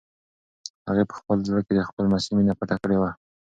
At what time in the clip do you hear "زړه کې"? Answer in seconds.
1.47-1.73